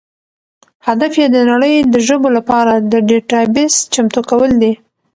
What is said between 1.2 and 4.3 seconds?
یې د نړۍ د ژبو لپاره د ډیټابیس چمتو